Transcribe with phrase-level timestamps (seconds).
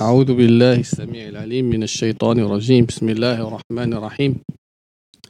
[0.00, 2.84] أعوذ بالله السميع العليم من الشيطان الرجيم.
[2.84, 4.32] بسم الله الرحمن الرحيم.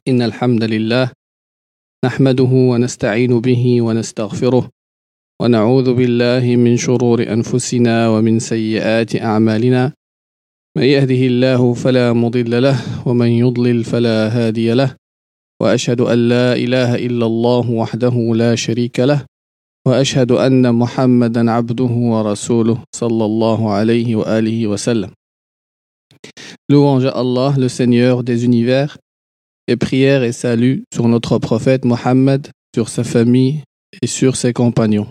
[0.08, 1.10] إن الحمد لله
[2.04, 4.70] نحمده ونستعين به ونستغفره
[5.42, 9.92] ونعوذ بالله من شرور أنفسنا ومن سيئات أعمالنا.
[10.78, 14.94] من يهده الله فلا مضل له ومن يضلل فلا هادي له.
[15.62, 19.26] وأشهد أن لا إله إلا الله وحده لا شريك له.
[19.87, 25.11] واشهد ان محمدا عبده ورسوله صلى الله عليه واله وسلم
[26.71, 28.97] Louange à Allah, le Seigneur des univers,
[29.67, 33.61] et prière et salut sur notre prophète Mohammed, sur sa famille
[34.01, 35.07] et sur ses compagnons.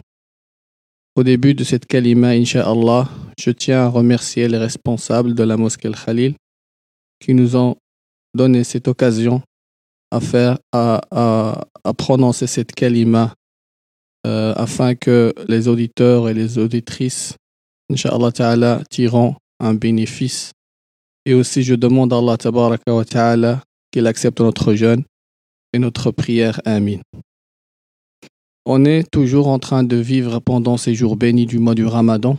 [1.16, 5.86] Au début de cette kalima, Inch'Allah, je tiens à remercier les responsables de la mosquée
[5.88, 6.34] Al-Khalil
[7.20, 7.76] qui nous ont
[8.34, 9.40] donné cette occasion
[10.10, 13.32] à faire, à, à, à prononcer cette kalima
[14.27, 17.35] euh, afin que les auditeurs et les auditrices,
[17.91, 18.83] Inch'Allah Ta'ala,
[19.59, 20.51] un bénéfice.
[21.25, 25.03] Et aussi, je demande à Allah Tabaraka wa Ta'ala qu'il accepte notre jeûne
[25.73, 26.61] et notre prière.
[26.65, 26.99] Amin.
[28.65, 32.37] On est toujours en train de vivre pendant ces jours bénis du mois du Ramadan.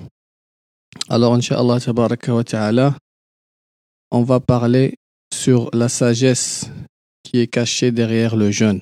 [1.09, 2.97] Alors, Inch'Allah Tabaraka Ta'ala,
[4.11, 4.94] on va parler
[5.33, 6.70] sur la sagesse
[7.22, 8.81] qui est cachée derrière le jeûne.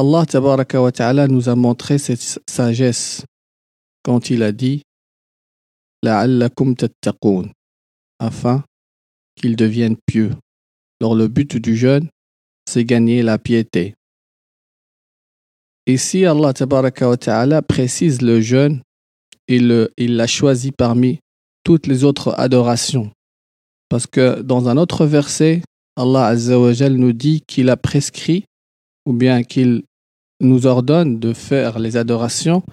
[0.00, 3.24] Allah nous a montré cette sagesse
[4.02, 4.82] quand il a dit
[6.02, 7.52] La'allakum tattaqoun
[8.18, 8.64] afin
[9.36, 10.32] qu'ils deviennent pieux.
[11.00, 12.08] Alors le but du jeûne,
[12.66, 13.94] c'est gagner la piété.
[15.86, 18.82] Ici, Allah précise le jeûne,
[19.48, 21.18] il l'a choisi parmi
[21.64, 23.10] toutes les autres adorations.
[23.90, 25.62] Parce que dans un autre verset,
[25.96, 26.34] Allah
[26.88, 28.44] nous dit qu'il a prescrit
[29.04, 29.82] ou bien qu'il
[30.41, 32.63] nous ordonne de faire les adorations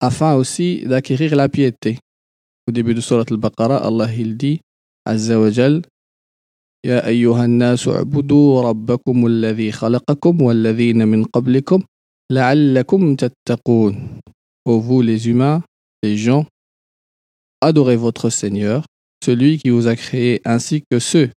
[0.00, 1.98] afin aussi d'acquérir la piété.
[2.68, 4.60] Au début de Surat al-Baqarah, Allah il dit
[5.04, 5.82] Azza wa Jal
[6.84, 11.82] يا أيها الناس اعبدوا ربكم الذي خلقكم والذين من قبلكم
[12.32, 14.20] لعلكم تتقون
[14.68, 15.62] Ô vous les humains,
[16.02, 16.46] les gens,
[17.60, 18.84] adorez votre Seigneur,
[19.24, 21.30] celui qui vous a créé ainsi que ceux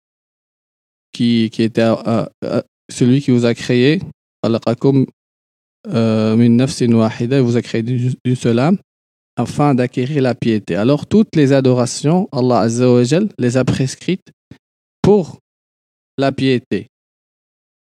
[1.13, 4.01] qui, qui étaient euh, euh, celui qui vous a créé
[4.45, 5.07] خلقكم
[5.88, 8.78] wahida, vous a créé d'une seule âme
[9.36, 10.76] afin d'acquérir la piété.
[10.76, 14.32] Alors toutes les adorations, Allah Azza wa Jal les a prescrites
[15.02, 15.40] pour
[16.18, 16.88] la piété.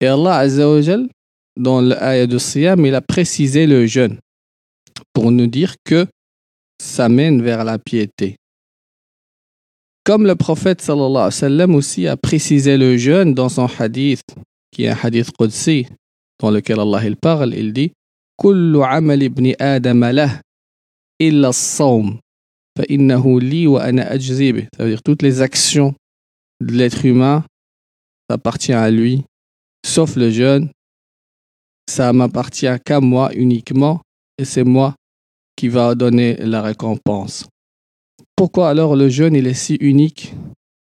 [0.00, 1.08] Et Allah Azza wa Jal,
[1.56, 4.18] dans l'ayah de Siyam, il a précisé le jeûne
[5.12, 6.06] pour nous dire que
[6.80, 8.36] ça mène vers la piété.
[10.04, 14.22] Comme le prophète sallallahu sallam aussi a précisé le jeûne dans son hadith,
[14.70, 15.86] qui est un hadith Qudsi,
[16.40, 17.92] dans lequel Allah il parle, il dit
[24.72, 25.94] C'est-à-dire, toutes les actions
[26.60, 27.44] de l'être humain
[28.28, 29.24] appartient à lui,
[29.84, 30.70] sauf le jeûne.
[31.88, 34.00] Ça m'appartient qu'à moi uniquement
[34.38, 34.94] et c'est moi
[35.56, 37.46] qui va donner la récompense.
[38.36, 40.34] Pourquoi alors le jeûne il est si unique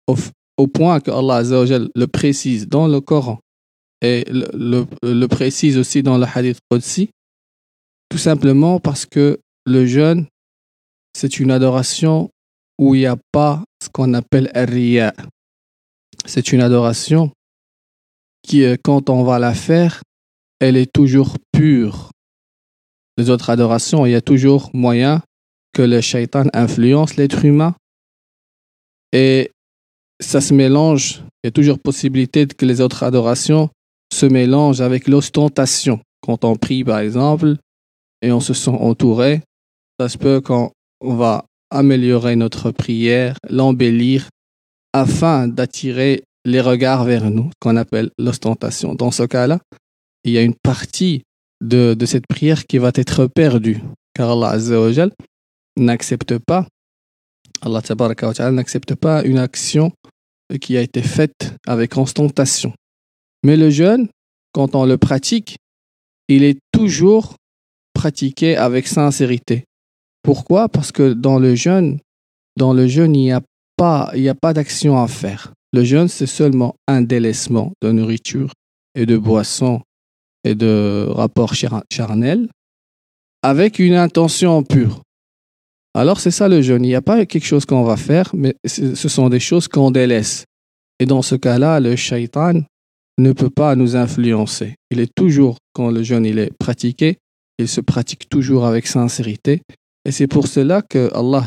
[0.06, 3.38] au, point que Allah le précise dans le Coran?
[4.06, 7.10] Et le, précise aussi dans le hadith Qudsi,
[8.08, 10.26] tout simplement parce que le jeûne,
[11.16, 12.30] c'est une adoration
[12.78, 15.12] où il n'y a pas ce qu'on appelle riya.
[16.24, 17.32] C'est une adoration
[18.42, 20.02] qui, quand on va la faire,
[20.60, 22.10] elle est toujours pure.
[23.18, 25.22] Les autres adorations, il y a toujours moyen
[25.72, 27.74] que le shaitan influence l'être humain
[29.12, 29.50] et
[30.20, 31.22] ça se mélange.
[31.42, 33.70] Il y a toujours possibilité que les autres adorations
[34.12, 36.00] se mélange avec l'ostentation.
[36.20, 37.56] Quand on prie, par exemple,
[38.22, 39.42] et on se sent entouré,
[40.00, 44.28] ça se peut qu'on va améliorer notre prière, l'embellir,
[44.92, 48.94] afin d'attirer les regards vers nous, qu'on appelle l'ostentation.
[48.94, 49.58] Dans ce cas-là,
[50.24, 51.22] il y a une partie
[51.62, 53.82] de, de, cette prière qui va être perdue,
[54.14, 54.56] car Allah
[55.76, 56.66] n'accepte pas,
[57.62, 57.80] Allah
[58.52, 59.92] n'accepte pas une action
[60.60, 62.72] qui a été faite avec ostentation.
[63.44, 64.08] Mais le jeûne,
[64.52, 65.58] quand on le pratique,
[66.28, 67.36] il est toujours
[67.94, 69.64] pratiqué avec sincérité.
[70.22, 70.68] Pourquoi?
[70.68, 71.98] Parce que dans le jeûne,
[72.56, 73.42] dans le jeûne, il n'y a
[73.76, 74.12] pas,
[74.54, 75.52] d'action à faire.
[75.72, 78.52] Le jeûne, c'est seulement un délaissement de nourriture
[78.94, 79.82] et de boissons
[80.44, 82.48] et de rapports charnels
[83.42, 85.02] avec une intention pure.
[85.94, 86.84] Alors c'est ça le jeûne.
[86.84, 89.90] Il n'y a pas quelque chose qu'on va faire, mais ce sont des choses qu'on
[89.90, 90.44] délaisse.
[90.98, 92.62] Et dans ce cas-là, le shaitan
[93.18, 94.74] ne peut pas nous influencer.
[94.90, 97.18] Il est toujours, quand le jeûne il est pratiqué,
[97.58, 99.62] il se pratique toujours avec sincérité
[100.04, 101.46] Et c'est pour cela que Allah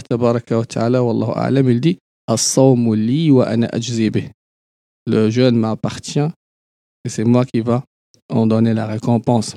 [0.68, 1.02] ta'ala,
[1.36, 3.70] a'lam, il dit wa ana.
[5.08, 6.30] Le jeûne m'appartient
[7.06, 7.84] et c'est moi qui va
[8.30, 9.56] en donner la récompense.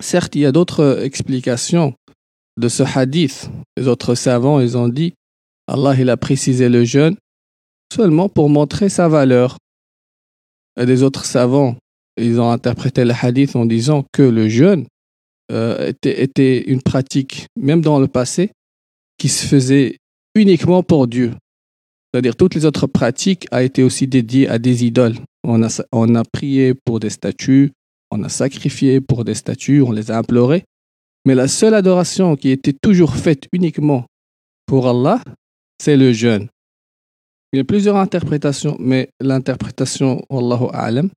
[0.00, 1.94] Certes, il y a d'autres explications
[2.56, 3.50] de ce hadith.
[3.76, 5.14] Les autres savants, ils ont dit
[5.66, 7.16] Allah, il a précisé le jeûne
[7.92, 9.56] seulement pour montrer sa valeur.
[10.76, 11.76] Des autres savants,
[12.16, 14.86] ils ont interprété le hadith en disant que le jeûne
[15.50, 18.50] euh, était, une pratique, même dans le passé,
[19.18, 19.96] qui se faisait
[20.34, 21.32] uniquement pour Dieu.
[22.12, 25.16] C'est-à-dire toutes les autres pratiques a été aussi dédiées à des idoles.
[25.44, 27.72] On a, on a prié pour des statues,
[28.10, 30.64] on a sacrifié pour des statues, on les a implorés.
[31.26, 34.06] Mais la seule adoration qui était toujours faite uniquement
[34.66, 35.20] pour Allah,
[35.80, 36.48] c'est le jeûne.
[37.52, 41.10] Il y a plusieurs interprétations, mais l'interprétation, Allahu A'lam,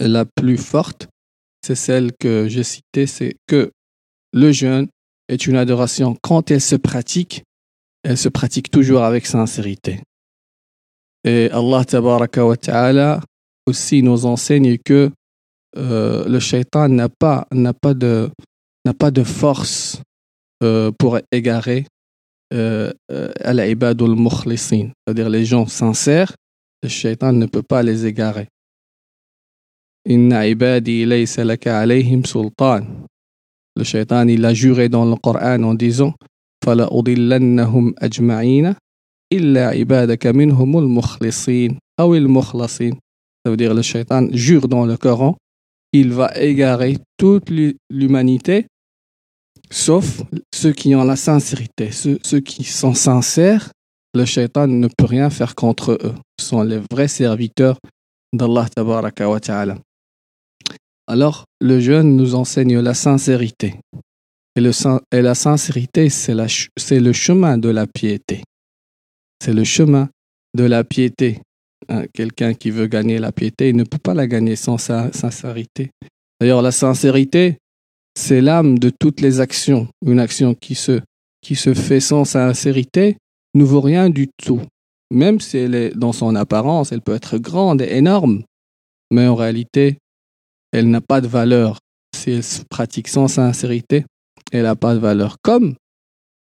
[0.00, 1.08] la plus forte,
[1.62, 3.70] c'est celle que j'ai citée, c'est que
[4.32, 4.88] le jeûne
[5.28, 7.42] est une adoration quand elle se pratique,
[8.02, 10.00] elle se pratique toujours avec sincérité.
[11.24, 13.20] Et Allah tabaraka wa ta'ala
[13.66, 15.10] aussi nous enseigne que
[15.76, 17.46] euh, le shaitan n'a pas,
[17.94, 20.02] de force
[20.62, 21.86] euh, pour égarer
[22.52, 22.92] euh,
[23.40, 26.32] al-ibadul mukhlisin, c'est-à-dire les gens sincères,
[26.82, 28.48] le shaitan ne peut pas les égarer.
[30.06, 32.82] Inna ibadi laysa laka alayhim sultan.
[33.76, 36.14] Le shaitan, il a juré dans le Coran en disant
[36.64, 38.74] فلا أضلنهم أجمعين
[39.32, 42.94] إلا عبادك منهم المخلصين أو المخلصين
[43.46, 45.36] ça veut dire le shaitan jure dans le Coran
[45.92, 47.50] il va égarer toute
[47.90, 48.66] l'humanité
[49.70, 50.22] sauf
[50.54, 53.70] ceux qui ont la sincérité ceux, qui sont sincères
[54.14, 57.78] le shaitan ne peut rien faire contre eux ce sont les vrais serviteurs
[58.32, 59.78] d'Allah wa ta'ala
[61.06, 63.74] alors le jeûne nous enseigne la sincérité
[64.56, 68.44] et la sincérité, c'est le chemin de la piété.
[69.42, 70.08] C'est le chemin
[70.56, 71.40] de la piété.
[71.88, 75.12] Hein, quelqu'un qui veut gagner la piété, il ne peut pas la gagner sans sa
[75.12, 75.90] sincérité.
[76.40, 77.58] D'ailleurs, la sincérité,
[78.14, 79.88] c'est l'âme de toutes les actions.
[80.04, 81.00] Une action qui se,
[81.40, 83.16] qui se fait sans sincérité
[83.54, 84.62] ne vaut rien du tout.
[85.10, 88.42] Même si elle est dans son apparence, elle peut être grande et énorme,
[89.10, 89.98] mais en réalité,
[90.72, 91.78] elle n'a pas de valeur
[92.16, 94.04] si elle se pratique sans sincérité
[94.54, 95.36] elle n'a pas de valeur.
[95.42, 95.74] Comme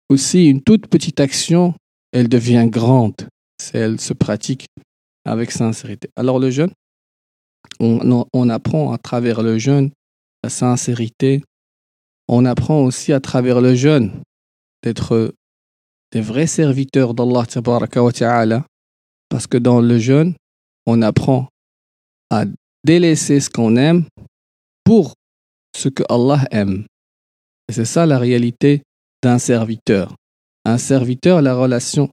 [0.08, 1.74] aussi une toute petite action,
[2.12, 3.28] elle devient grande
[3.60, 4.66] si elle se pratique
[5.24, 6.08] avec sincérité.
[6.16, 6.70] Alors le jeûne,
[7.80, 9.90] on, apprend à travers le jeûne
[10.44, 11.42] la sincérité.
[12.28, 14.10] On apprend aussi à travers le jeûne
[14.82, 15.34] d'être
[16.12, 17.44] des vrais serviteurs d'Allah
[19.28, 20.34] parce que dans le jeûne,
[20.86, 21.48] on apprend
[22.30, 22.44] à
[22.84, 24.04] délaisser ce qu'on aime
[24.84, 25.14] pour
[25.76, 26.86] ce que Allah aime.
[27.68, 28.82] Et c'est ça la réalité
[29.22, 30.14] d'un serviteur.
[30.64, 32.08] Un serviteur, la relation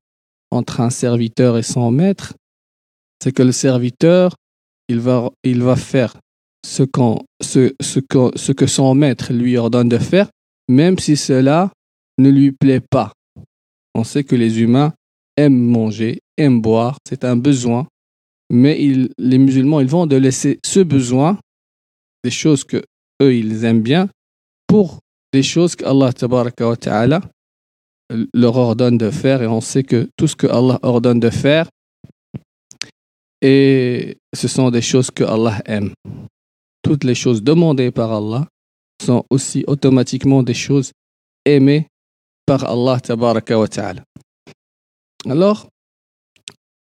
[0.51, 2.33] entre un serviteur et son maître,
[3.21, 4.36] c'est que le serviteur,
[4.89, 6.16] il va faire
[6.65, 6.83] ce,
[8.54, 10.30] que son maître lui ordonne de faire,
[10.69, 11.71] même si cela
[12.18, 13.13] ne lui plaît pas.
[13.95, 14.94] On sait que les humains
[15.38, 17.88] aiment manger, aiment boire, c'est un besoin,
[18.50, 18.77] mais
[19.18, 21.39] les musulmans, ils vont de laisser ce besoin,
[22.24, 22.83] des choses que
[23.21, 24.09] eux, ils aiment bien,
[24.68, 25.00] pour
[25.33, 27.21] des choses qu'Allah ta'ala
[28.33, 31.68] leur ordonne de faire et on sait que tout ce que Allah ordonne de faire
[33.42, 35.92] et ce sont des choses que Allah aime.
[36.83, 38.47] Toutes les choses demandées par Allah
[39.02, 40.92] sont aussi automatiquement des choses
[41.45, 41.87] aimées
[42.45, 44.04] par Allah ta'ala.
[45.25, 45.68] Alors,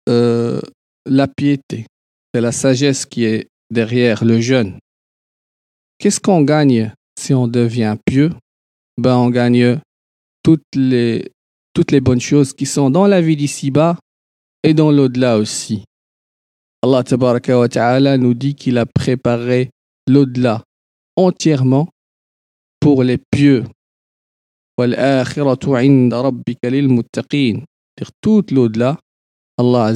[0.10, 0.60] euh,
[1.05, 1.86] la piété,
[2.34, 4.79] c'est la sagesse qui est derrière le jeûne.
[6.00, 8.31] Qu'est-ce qu'on gagne si on devient pieux,
[8.98, 9.79] ben on gagne
[10.43, 11.31] toutes les,
[11.74, 13.98] toutes les bonnes choses qui sont dans la vie d'ici-bas
[14.63, 15.84] et dans l'au-delà aussi.
[16.84, 19.70] Allah wa ta'ala nous dit qu'il a préparé
[20.12, 20.63] l'au-delà
[21.15, 21.88] entièrement
[22.80, 23.63] pour les pieux.
[28.22, 29.00] Toute l'au-delà,
[29.58, 29.94] Allah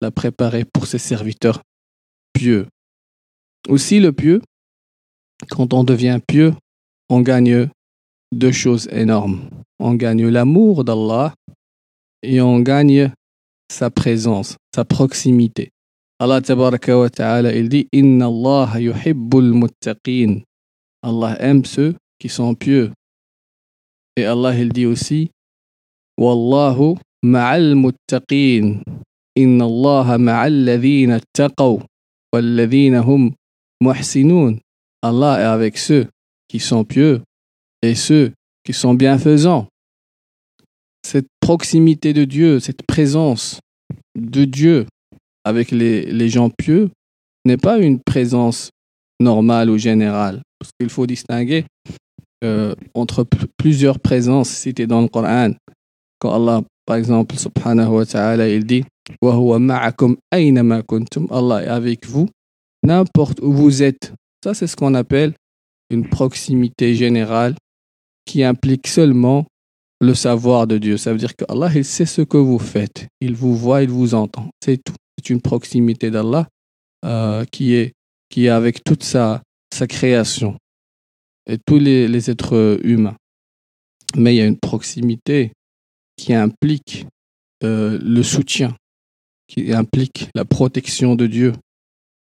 [0.00, 1.62] l'a préparé pour ses serviteurs
[2.32, 2.66] pieux.
[3.68, 4.42] Aussi le pieux,
[5.50, 6.52] quand on devient pieux,
[7.08, 7.70] on gagne
[8.32, 9.48] deux choses énormes.
[9.78, 11.34] On gagne l'amour d'Allah
[12.22, 13.12] et on gagne
[13.70, 15.70] sa présence, sa proximité.
[16.20, 20.42] Allah tabaraka wa ta'ala, il dit Inna Allah yuhibbul muttaqin.
[21.02, 22.92] Allah aime ceux qui sont pieux.
[24.16, 25.30] Et Allah, il dit aussi
[26.16, 28.80] Wallahu ma'al muttaqin.
[29.34, 31.82] Inna Allah ma'al ladhina taqaw.
[32.34, 33.32] والذين hum
[33.80, 34.58] muhsinun.
[35.02, 36.06] Allah est avec ceux
[36.48, 37.22] qui sont pieux
[37.82, 38.32] et ceux
[38.64, 39.66] qui sont bienfaisants.
[41.40, 43.60] proximité de Dieu, cette présence
[44.16, 44.86] de Dieu
[45.44, 46.90] avec les, les gens pieux
[47.44, 48.70] n'est pas une présence
[49.20, 50.42] normale ou générale.
[50.58, 51.64] Parce qu'il faut distinguer
[52.44, 55.52] euh, entre plusieurs présences citées dans le Coran.
[56.18, 58.84] Quand Allah, par exemple, subhanahu wa ta'ala, il dit
[61.30, 62.28] Allah est avec vous
[62.82, 64.12] n'importe où vous êtes.
[64.42, 65.34] Ça, c'est ce qu'on appelle
[65.90, 67.54] une proximité générale
[68.26, 69.46] qui implique seulement
[70.00, 70.96] le savoir de Dieu.
[70.96, 73.06] Ça veut dire qu'Allah, il sait ce que vous faites.
[73.20, 74.50] Il vous voit, il vous entend.
[74.62, 74.94] C'est tout.
[75.18, 76.48] C'est une proximité d'Allah
[77.04, 77.92] euh, qui, est,
[78.28, 79.42] qui est avec toute sa,
[79.88, 80.56] création
[81.46, 83.16] et tous les, les êtres humains.
[84.16, 85.52] Mais il y a une proximité
[86.16, 87.06] qui implique
[87.64, 88.76] euh, le soutien,
[89.48, 91.52] qui implique la protection de Dieu,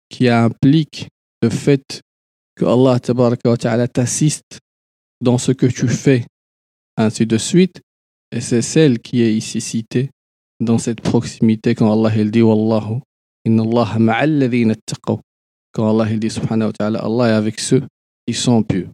[0.10, 1.10] qui implique
[1.42, 2.02] le fait
[2.56, 3.00] que Allah
[3.88, 4.60] t'assiste
[5.22, 6.26] dans ce que tu fais,
[6.98, 7.82] ainsi de suite.
[8.32, 10.10] Et c'est celle qui est ici citée
[10.60, 13.00] dans cette proximité quand Allah il dit Wallahu,
[13.46, 15.20] inna Allah ma'alladhina taqaw.
[15.74, 17.84] Quand Allah il dit subhanahu wa ta'ala, Allah est avec ceux
[18.26, 18.90] qui sont pieux.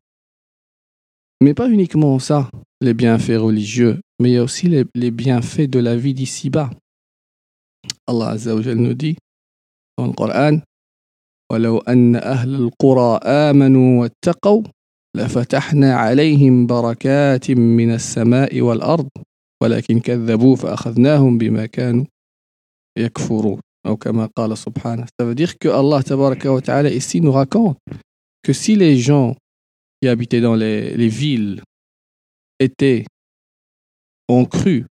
[1.41, 2.49] Mais pas uniquement ça,
[2.81, 6.69] les bienfaits religieux, mais il y a aussi les, les bienfaits de la vie d'ici-bas.
[8.07, 9.17] Allah Azza wa nous dit
[9.97, 10.59] dans le Coran
[11.51, 14.63] ولو أن أهل القرى آمنوا واتقوا
[15.17, 19.09] لفتحنا عليهم بركات من السماء والأرض
[19.62, 22.04] ولكن كذبوا فأخذناهم بما كانوا
[22.98, 27.32] يكفرون أو كما قال سبحانه Ça veut dire que Allah tabaraka wa ta'ala ici nous
[27.32, 27.78] raconte
[28.42, 29.36] que si les gens
[30.00, 31.62] qui habitaient dans les, les villes
[32.60, 33.04] étaient
[34.28, 34.86] ont cru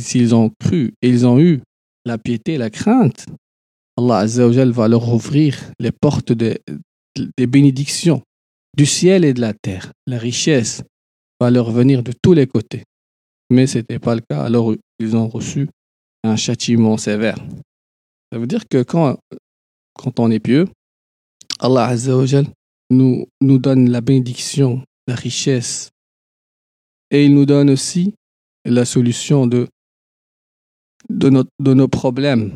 [0.00, 1.62] s'ils ont cru et ils ont eu
[2.04, 3.26] la piété, la crainte,
[3.96, 6.58] Allah Azzawajal va leur ouvrir les portes des,
[7.36, 8.22] des bénédictions
[8.76, 9.92] du ciel et de la terre.
[10.06, 10.82] La richesse
[11.40, 12.84] va leur venir de tous les côtés.
[13.50, 15.68] Mais ce n'était pas le cas, alors ils ont reçu
[16.24, 17.36] un châtiment sévère.
[18.32, 19.18] Ça veut dire que quand,
[19.94, 20.68] quand on est pieux,
[21.60, 22.46] Allah Azzawajal
[22.90, 25.90] nous, nous donne la bénédiction, la richesse,
[27.10, 28.14] et il nous donne aussi
[28.64, 29.68] la solution de,
[31.10, 32.54] de, nos, de nos problèmes.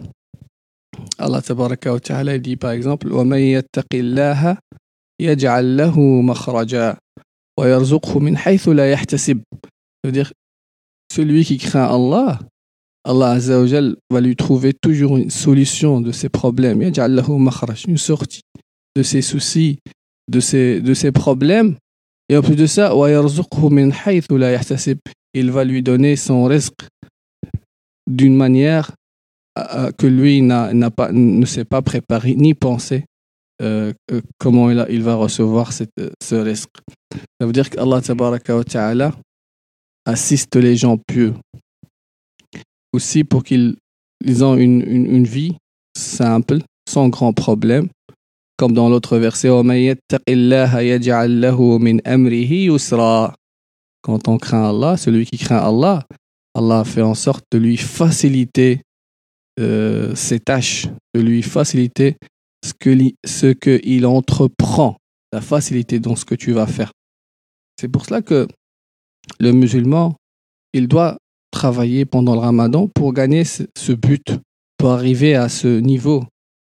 [1.18, 4.58] Allah tabaraka wa ta'ala dit par exemple وَمَن يَتَّقِ اللَّهَ
[5.20, 6.96] يَجْعَل لَّهُ مَخْرَجًا
[7.58, 9.42] وَيَرْزُقْهُ مِنْ حَيْثُ لَا يَحْتَسِبْ
[10.04, 10.32] C'est-à-dire,
[11.11, 12.39] Celui qui craint Allah,
[13.03, 16.81] Allah Azzawajal va lui trouver toujours une solution de ses problèmes.
[16.81, 18.43] Une sortie
[18.95, 19.79] de ses soucis,
[20.29, 21.75] de ses, de ses problèmes.
[22.29, 22.93] Et en plus de ça,
[25.33, 26.81] il va lui donner son risque
[28.09, 28.91] d'une manière
[29.59, 33.03] euh, euh, que lui n'a pas, ne s'est pas préparé ni pensé
[33.61, 33.91] euh,
[34.37, 35.91] comment il, a, il, va recevoir cette,
[36.23, 36.69] ce risque.
[37.37, 39.11] Ça veut dire qu'Allah Ta'ala
[40.05, 41.33] assiste les gens pieux
[42.93, 43.75] aussi pour qu'ils
[44.23, 45.55] ils ont une, une, vie
[45.97, 47.89] simple, sans grand problème,
[48.57, 49.49] comme dans l'autre verset
[54.03, 56.03] Quand on craint Allah, celui qui craint Allah,
[56.53, 58.81] Allah fait en sorte de lui faciliter
[59.59, 62.17] euh, ses tâches, de lui faciliter
[62.63, 64.97] ce qu'il ce que entreprend,
[65.33, 66.91] la facilité dans ce que tu vas faire.
[67.79, 68.47] C'est pour cela que
[69.39, 70.15] le musulman,
[70.73, 71.17] il doit
[71.51, 74.33] travailler pendant le ramadan pour gagner ce but,
[74.77, 76.25] pour arriver à ce niveau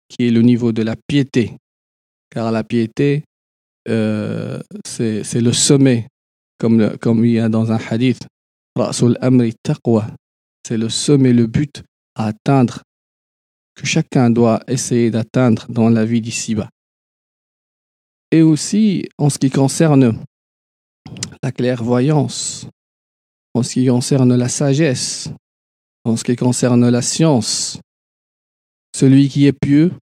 [0.08, 1.56] qui est le niveau de la piété.
[2.30, 3.24] Car la piété,
[3.88, 6.08] euh, c'est le sommet,
[6.58, 8.26] comme, il y a dans un hadith.
[10.66, 11.82] C'est le sommet, le but
[12.14, 12.82] à atteindre,
[13.74, 16.68] que chacun doit essayer d'atteindre dans la vie d'ici-bas.
[18.30, 20.22] Et aussi en ce qui concerne
[21.42, 22.66] la clairvoyance,
[23.54, 25.30] en ce qui concerne la sagesse,
[26.04, 27.80] en ce qui concerne la science.
[28.94, 29.92] Celui qui est pieux,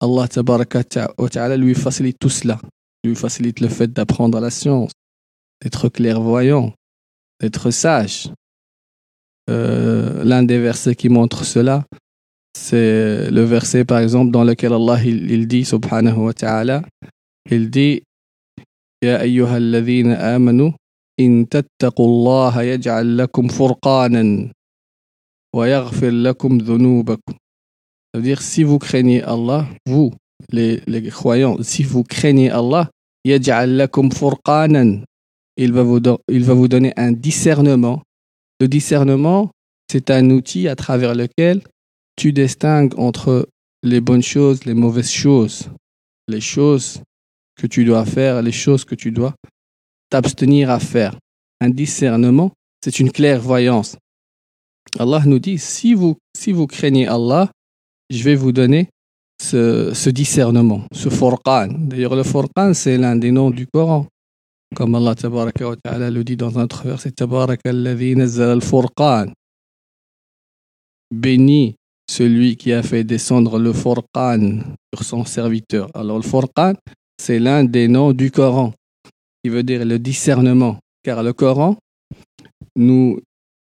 [0.00, 2.60] Allah lui facilite tout cela,
[3.04, 4.92] lui facilite le fait d'apprendre la science,
[5.62, 6.72] d'être clairvoyant,
[7.40, 8.30] d'être sage,
[9.50, 11.84] euh, l'un des versets qui montre cela,
[12.56, 16.82] c'est le verset par exemple dans lequel Allah il, il dit subhanahu wa ta'ala,
[17.50, 18.02] il dit
[19.04, 20.72] يا أيها الذين آمنوا
[21.20, 24.52] إن تتقوا الله يجعل لكم فرقانا
[25.56, 27.34] ويغفر لكم ذنوبكم.
[28.12, 30.12] C'est-à-dire si vous craignez Allah, vous
[30.52, 32.88] les, les croyants, si vous craignez Allah,
[33.26, 35.04] يجعل لكم فرقانا.
[35.60, 38.02] Il va vous, il va vous donner un discernement
[38.60, 39.50] le discernement,
[39.90, 41.62] c'est un outil à travers lequel
[42.16, 43.48] tu distingues entre
[43.82, 45.68] les bonnes choses, les mauvaises choses,
[46.26, 47.00] les choses
[47.58, 49.34] que tu dois faire, les choses que tu dois
[50.10, 51.18] t'abstenir à faire.
[51.60, 53.96] Un discernement, c'est une clairvoyance.
[54.98, 57.50] Allah nous dit si vous, si vous craignez Allah,
[58.08, 58.88] je vais vous donner
[59.42, 61.68] ce, ce discernement, ce Furqan.
[61.68, 64.06] D'ailleurs, le Furqan, c'est l'un des noms du Coran.
[64.74, 67.12] Comme Allah wa ta'ala le dit dans un autre verset.
[71.10, 71.74] Béni
[72.10, 74.60] celui qui a fait descendre le Furqan
[74.94, 75.90] sur son serviteur.
[75.94, 76.74] Alors, le Furqan,
[77.20, 78.72] c'est l'un des noms du Coran,
[79.42, 80.78] qui veut dire le discernement.
[81.02, 81.76] Car le Coran
[82.76, 83.20] nous,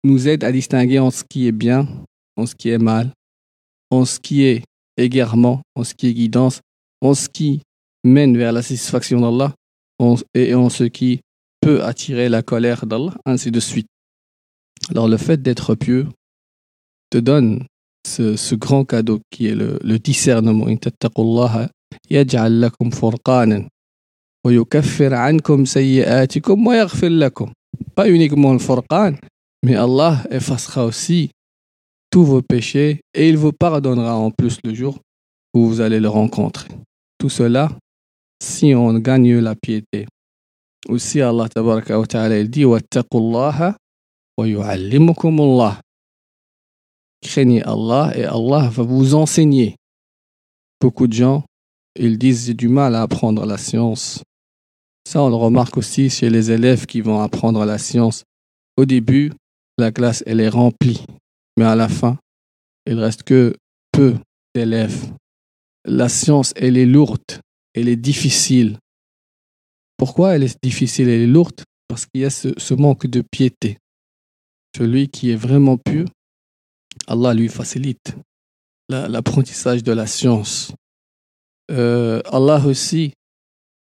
[0.04, 1.86] nous aide à distinguer en ce qui est bien,
[2.36, 3.12] en ce qui est mal,
[3.90, 4.64] en ce qui est
[4.96, 6.60] égarement, en ce qui est guidance,
[7.00, 7.60] en ce qui
[8.04, 9.54] mène vers la satisfaction d'Allah
[10.34, 11.20] et en ce qui
[11.60, 13.86] peut attirer la colère d'Allah, ainsi de suite.
[14.90, 16.08] Alors le fait d'être pieux
[17.10, 17.64] te donne
[18.06, 20.66] ce, ce, grand cadeau qui est le, le discernement.
[22.11, 23.69] يجعل لكم فرقانا
[24.45, 27.53] ويكفر عنكم سيئاتكم ويغفر لكم.
[27.95, 29.13] Pas uniquement le Furqan,
[29.63, 31.31] mais Allah effacera aussi
[32.09, 34.99] tous vos péchés et il vous pardonnera en plus le jour
[35.53, 36.69] où vous allez le rencontrer.
[37.17, 37.69] Tout cela
[38.41, 40.07] si on gagne la piété.
[40.87, 43.75] Aussi Allah tabaraka wa ta'ala il dit wattaqullaha
[44.37, 45.81] wa yu'allimukumullah.
[47.21, 49.75] Craignez Allah et Allah va vous enseigner.
[50.79, 51.43] Beaucoup de gens
[51.96, 54.22] ils disent j'ai du mal à apprendre la science.
[55.08, 58.24] Ça on le remarque aussi chez les élèves qui vont apprendre la science.
[58.76, 59.32] Au début,
[59.78, 61.04] la classe elle est remplie,
[61.58, 62.18] mais à la fin,
[62.86, 63.54] il reste que
[63.92, 64.14] peu
[64.54, 65.12] d'élèves.
[65.84, 67.40] La science elle est lourde
[67.74, 68.78] elle est difficile.
[69.96, 71.62] Pourquoi elle est difficile, elle est lourde?
[71.88, 73.78] Parce qu'il y a ce, ce, manque de piété.
[74.76, 76.06] Celui qui est vraiment pur,
[77.06, 78.16] Allah lui facilite
[78.88, 80.72] l'apprentissage de la science.
[81.72, 83.14] Euh, Allah aussi,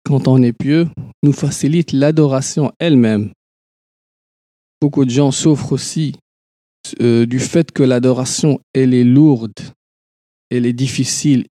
[0.04, 0.88] quand on est pieux,
[1.24, 3.32] nous facilite l'adoration elle-même.
[4.80, 6.14] Beaucoup de gens souffrent aussi
[7.02, 9.60] euh, du fait que l'adoration, elle est lourde,
[10.52, 11.48] elle est difficile.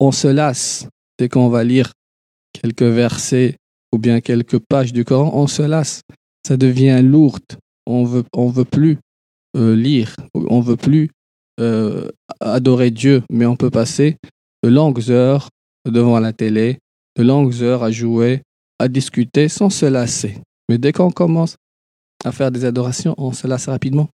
[0.00, 1.92] On se lasse dès qu'on va lire
[2.52, 3.56] quelques versets
[3.92, 6.02] ou bien quelques pages du Coran, on se lasse.
[6.46, 7.38] Ça devient lourd.
[7.86, 8.98] On veut, veut plus
[9.56, 11.10] euh, lire, on veut plus
[12.40, 14.18] adorer Dieu, mais on peut passer
[14.62, 15.48] de longues heures
[15.90, 16.78] devant la télé,
[17.16, 18.42] de longues heures à jouer,
[18.78, 20.38] à discuter sans se lasser.
[20.68, 21.56] Mais dès qu'on commence
[22.24, 24.08] à faire des adorations, on se lasse rapidement.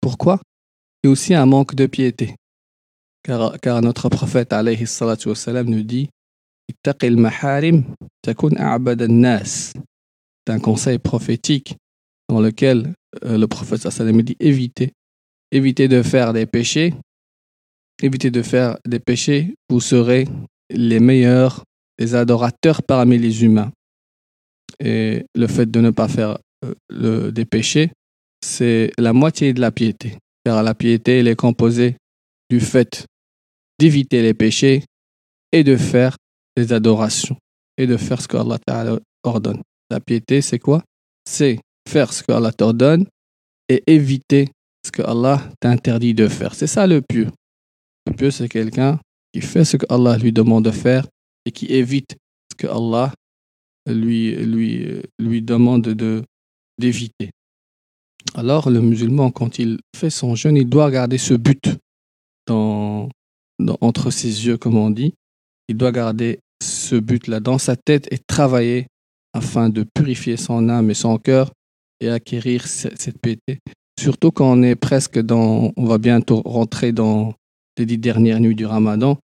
[0.00, 0.40] Pourquoi?
[1.04, 2.34] A aussi un manque de piété.
[3.22, 6.08] Car, notre prophète alayhi salatu wassalam, nous dit
[7.02, 7.84] maharim
[8.22, 8.50] takun
[9.08, 9.72] nas.
[10.46, 11.76] C'est un conseil prophétique
[12.28, 12.92] dans lequel
[13.24, 14.92] euh, le prophète sallam dit évitez,
[15.50, 16.94] évitez de faire des péchés,
[18.02, 20.26] évitez de faire des péchés, vous serez
[20.70, 21.64] les meilleurs,
[21.98, 23.72] les adorateurs parmi les humains.
[24.80, 27.90] Et le fait de ne pas faire euh, le, des péchés,
[28.44, 30.18] c'est la moitié de la piété.
[30.44, 31.96] Car la piété, elle est composée
[32.50, 33.06] du fait
[33.78, 34.84] d'éviter les péchés
[35.52, 36.16] et de faire
[36.56, 37.36] des adorations
[37.78, 38.58] et de faire ce que Allah
[39.22, 39.62] ordonne.
[39.90, 40.82] La piété, c'est quoi?
[41.28, 43.06] C'est faire ce que Allah t'ordonne
[43.68, 44.48] et éviter
[44.84, 46.54] ce que Allah t'interdit de faire.
[46.54, 47.28] C'est ça le pieux.
[48.06, 48.98] Le pieux, c'est quelqu'un
[49.34, 51.08] qui fait ce que Allah lui demande de faire
[51.44, 52.16] et qui évite
[52.52, 53.12] ce que Allah
[53.84, 56.22] lui, demande de,
[56.78, 57.30] d'éviter.
[58.36, 61.68] Alors, le musulman, quand il fait son jeûne, il doit garder ce but
[62.48, 65.14] entre ses yeux, comme on dit.
[65.68, 68.86] Il doit garder ce but-là dans sa tête et travailler
[69.32, 71.50] afin de purifier son âme et son cœur
[72.00, 73.58] et acquérir cette piété.
[73.98, 77.34] Surtout quand on est presque dans, on va bientôt rentrer dans
[77.76, 79.18] les dix dernières nuits du ramadan.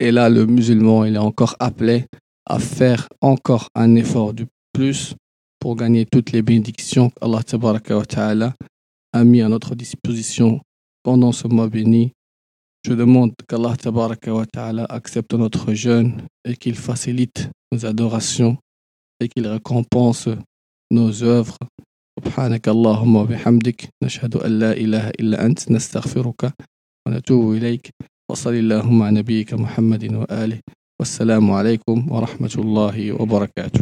[0.00, 2.06] Et là, le musulman, il est encore appelé
[2.46, 5.14] à faire encore un effort de plus
[5.60, 8.54] pour gagner toutes les bénédictions qu'Allah
[9.12, 10.60] a mis à notre disposition
[11.02, 12.12] pendant ce mois béni
[12.86, 13.76] je demande qu'Allah
[14.52, 18.58] ta'ala accepte notre jeûne et qu'il facilite nos adorations
[19.20, 20.28] et qu'il récompense
[20.90, 21.56] nos œuvres.
[22.20, 26.52] سبحانك اللهم وبحمدك نشهد أن لا إله إلا أنت نستغفرك
[27.06, 27.90] ونتوب إليك
[28.29, 30.59] وصل اللهم على نبيك محمد وآله
[31.01, 33.81] والسلام عليكم ورحمة الله وبركاته.